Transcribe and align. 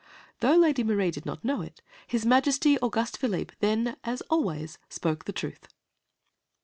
Though 0.39 0.55
Lady 0.55 0.83
Marie 0.83 1.11
did 1.11 1.27
not 1.27 1.45
know 1.45 1.61
it, 1.61 1.83
his 2.07 2.25
Majesty 2.25 2.75
Auguste 2.79 3.17
Philippe 3.19 3.53
then, 3.59 3.97
as 4.03 4.21
always, 4.31 4.79
spoke 4.89 5.25
the 5.25 5.31
truth. 5.31 5.67